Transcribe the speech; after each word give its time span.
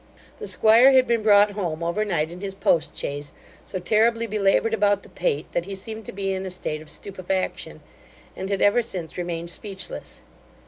The 0.39 0.47
'squire 0.47 0.93
had 0.93 1.05
been 1.05 1.21
brought 1.21 1.51
home 1.51 1.83
over 1.83 2.03
night 2.03 2.31
in 2.31 2.41
his 2.41 2.55
post 2.55 2.95
chaise, 2.95 3.33
so 3.63 3.77
terribly 3.77 4.25
belaboured 4.25 4.73
about 4.73 5.03
the 5.03 5.09
pate, 5.09 5.45
that 5.51 5.65
he 5.67 5.75
seemed 5.75 6.05
to 6.05 6.11
be 6.11 6.33
in 6.33 6.43
a 6.43 6.49
state 6.49 6.81
of 6.81 6.89
stupefaction, 6.89 7.81
and 8.35 8.49
had 8.49 8.63
ever 8.63 8.81
since 8.81 9.15
remained 9.15 9.51
speechless. 9.51 10.23